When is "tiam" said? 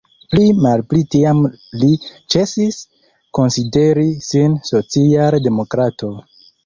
1.15-1.41